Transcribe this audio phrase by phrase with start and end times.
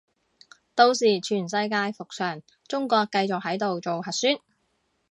[0.73, 4.37] 到時全世界復常，中國繼續喺度做核酸